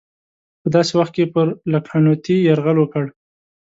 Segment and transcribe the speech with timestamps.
[0.61, 3.05] په داسې وخت کې پر لکهنوتي یرغل وکړ.